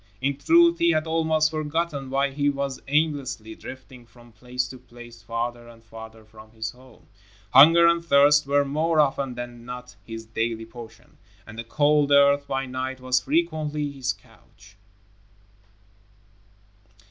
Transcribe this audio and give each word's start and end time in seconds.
In 0.19 0.35
truth, 0.35 0.79
he 0.79 0.89
had 0.93 1.05
almost 1.05 1.51
forgotten 1.51 2.09
why 2.09 2.31
he 2.31 2.49
was 2.49 2.79
aimlessly 2.87 3.53
drifting 3.53 4.07
from 4.07 4.31
place 4.31 4.67
to 4.69 4.79
place, 4.79 5.21
farther 5.21 5.67
and 5.67 5.83
farther 5.83 6.25
from 6.25 6.49
his 6.53 6.71
home. 6.71 7.05
Hunger 7.53 7.85
and 7.85 8.03
thirst 8.03 8.47
were 8.47 8.65
more 8.65 8.99
often 8.99 9.35
than 9.35 9.63
not 9.63 9.95
his 10.07 10.25
daily 10.25 10.65
portion, 10.65 11.19
and 11.45 11.55
the 11.55 11.63
cold 11.63 12.11
earth 12.11 12.47
by 12.47 12.65
night 12.65 12.99
was 12.99 13.19
frequently 13.19 13.91
his 13.91 14.11
couch. 14.13 14.75